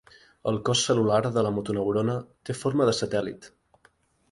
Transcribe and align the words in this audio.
El 0.51 0.55
cos 0.69 0.79
cel·lular 0.87 1.19
de 1.35 1.43
la 1.49 1.51
motoneurona 1.59 2.17
té 2.51 2.57
forma 2.63 2.91
de 2.91 2.99
satèl·lit. 3.03 3.49